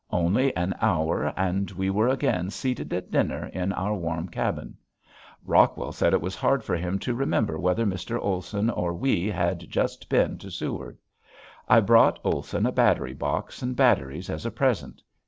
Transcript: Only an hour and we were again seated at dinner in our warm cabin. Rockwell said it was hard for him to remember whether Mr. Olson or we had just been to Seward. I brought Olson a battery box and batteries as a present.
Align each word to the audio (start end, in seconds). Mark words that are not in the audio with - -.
Only 0.09 0.51
an 0.55 0.73
hour 0.81 1.31
and 1.37 1.69
we 1.69 1.91
were 1.91 2.07
again 2.07 2.49
seated 2.49 2.91
at 2.91 3.11
dinner 3.11 3.51
in 3.53 3.71
our 3.71 3.93
warm 3.93 4.29
cabin. 4.29 4.75
Rockwell 5.45 5.91
said 5.91 6.11
it 6.11 6.21
was 6.21 6.33
hard 6.35 6.63
for 6.63 6.75
him 6.75 6.97
to 6.97 7.13
remember 7.13 7.59
whether 7.59 7.85
Mr. 7.85 8.17
Olson 8.19 8.71
or 8.71 8.95
we 8.95 9.27
had 9.29 9.69
just 9.69 10.09
been 10.09 10.39
to 10.39 10.49
Seward. 10.49 10.97
I 11.69 11.81
brought 11.81 12.17
Olson 12.23 12.65
a 12.65 12.71
battery 12.71 13.13
box 13.13 13.61
and 13.61 13.75
batteries 13.75 14.27
as 14.31 14.43
a 14.43 14.49
present. 14.49 15.03